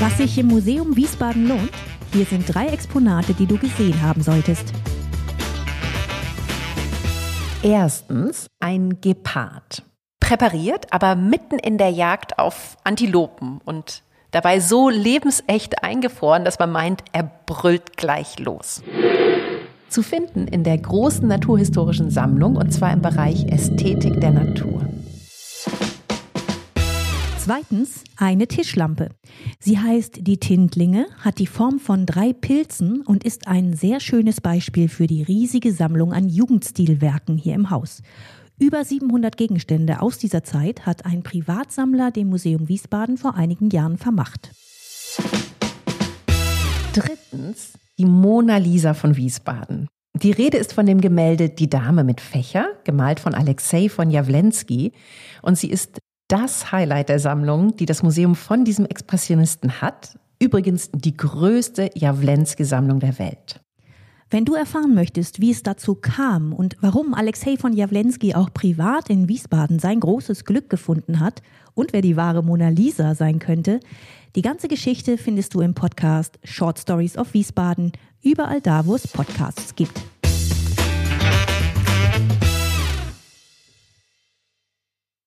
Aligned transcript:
Was 0.00 0.16
sich 0.16 0.38
im 0.38 0.46
Museum 0.46 0.96
Wiesbaden 0.96 1.48
lohnt? 1.48 1.72
Hier 2.12 2.24
sind 2.24 2.54
drei 2.54 2.68
Exponate, 2.68 3.34
die 3.34 3.46
du 3.46 3.58
gesehen 3.58 4.00
haben 4.00 4.22
solltest. 4.22 4.72
Erstens 7.64 8.46
ein 8.60 9.00
Gepard. 9.00 9.82
Präpariert, 10.20 10.92
aber 10.92 11.16
mitten 11.16 11.58
in 11.58 11.78
der 11.78 11.90
Jagd 11.90 12.38
auf 12.38 12.76
Antilopen 12.84 13.60
und 13.64 14.04
dabei 14.30 14.60
so 14.60 14.88
lebensecht 14.88 15.82
eingefroren, 15.82 16.44
dass 16.44 16.60
man 16.60 16.70
meint, 16.70 17.02
er 17.12 17.28
brüllt 17.46 17.96
gleich 17.96 18.38
los. 18.38 18.84
Zu 19.88 20.04
finden 20.04 20.46
in 20.46 20.62
der 20.62 20.78
großen 20.78 21.26
naturhistorischen 21.26 22.10
Sammlung 22.10 22.54
und 22.54 22.72
zwar 22.72 22.92
im 22.92 23.02
Bereich 23.02 23.46
Ästhetik 23.46 24.20
der 24.20 24.30
Natur. 24.30 24.77
Zweitens 27.48 28.04
eine 28.18 28.46
Tischlampe. 28.46 29.08
Sie 29.58 29.78
heißt 29.78 30.18
die 30.26 30.36
Tintlinge, 30.36 31.06
hat 31.20 31.38
die 31.38 31.46
Form 31.46 31.78
von 31.78 32.04
drei 32.04 32.34
Pilzen 32.34 33.00
und 33.00 33.24
ist 33.24 33.48
ein 33.48 33.72
sehr 33.72 34.00
schönes 34.00 34.42
Beispiel 34.42 34.90
für 34.90 35.06
die 35.06 35.22
riesige 35.22 35.72
Sammlung 35.72 36.12
an 36.12 36.28
Jugendstilwerken 36.28 37.38
hier 37.38 37.54
im 37.54 37.70
Haus. 37.70 38.02
Über 38.58 38.84
700 38.84 39.38
Gegenstände 39.38 40.02
aus 40.02 40.18
dieser 40.18 40.44
Zeit 40.44 40.84
hat 40.84 41.06
ein 41.06 41.22
Privatsammler 41.22 42.10
dem 42.10 42.28
Museum 42.28 42.68
Wiesbaden 42.68 43.16
vor 43.16 43.34
einigen 43.34 43.70
Jahren 43.70 43.96
vermacht. 43.96 44.50
Drittens 46.92 47.78
die 47.96 48.04
Mona 48.04 48.58
Lisa 48.58 48.92
von 48.92 49.16
Wiesbaden. 49.16 49.88
Die 50.12 50.32
Rede 50.32 50.58
ist 50.58 50.74
von 50.74 50.84
dem 50.84 51.00
Gemälde 51.00 51.48
Die 51.48 51.70
Dame 51.70 52.04
mit 52.04 52.20
Fächer, 52.20 52.66
gemalt 52.84 53.20
von 53.20 53.32
Alexei 53.32 53.88
von 53.88 54.10
Jawlensky. 54.10 54.92
Und 55.40 55.56
sie 55.56 55.70
ist 55.70 56.00
das 56.28 56.70
Highlight 56.72 57.08
der 57.08 57.18
Sammlung, 57.18 57.74
die 57.76 57.86
das 57.86 58.02
Museum 58.02 58.34
von 58.34 58.64
diesem 58.64 58.84
Expressionisten 58.86 59.80
hat. 59.80 60.18
Übrigens 60.38 60.90
die 60.92 61.16
größte 61.16 61.90
Jawlensky-Sammlung 61.94 63.00
der 63.00 63.18
Welt. 63.18 63.60
Wenn 64.30 64.44
du 64.44 64.54
erfahren 64.54 64.94
möchtest, 64.94 65.40
wie 65.40 65.50
es 65.50 65.62
dazu 65.62 65.94
kam 65.94 66.52
und 66.52 66.76
warum 66.82 67.14
Alexei 67.14 67.56
von 67.56 67.72
Jawlensky 67.72 68.34
auch 68.34 68.52
privat 68.52 69.08
in 69.08 69.26
Wiesbaden 69.26 69.78
sein 69.78 70.00
großes 70.00 70.44
Glück 70.44 70.68
gefunden 70.68 71.18
hat 71.18 71.40
und 71.72 71.94
wer 71.94 72.02
die 72.02 72.16
wahre 72.16 72.44
Mona 72.44 72.68
Lisa 72.68 73.14
sein 73.14 73.38
könnte, 73.38 73.80
die 74.36 74.42
ganze 74.42 74.68
Geschichte 74.68 75.16
findest 75.16 75.54
du 75.54 75.62
im 75.62 75.72
Podcast 75.72 76.38
Short 76.44 76.78
Stories 76.78 77.16
of 77.16 77.32
Wiesbaden, 77.32 77.92
überall 78.22 78.60
da, 78.60 78.84
wo 78.84 78.94
es 78.94 79.08
Podcasts 79.08 79.74
gibt. 79.74 79.98